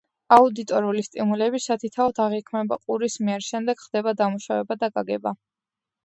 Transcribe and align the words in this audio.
აუდიტორული 0.35 1.01
სტიმულები 1.07 1.59
სათითაოდ 1.65 2.21
აღიქმება 2.25 2.77
ყურის 2.85 3.17
მიერ, 3.27 3.43
შემდეგ 3.49 3.83
ხდება 3.83 4.15
დამუშავება 4.23 4.79
და 4.85 4.89
გაგება. 4.97 5.35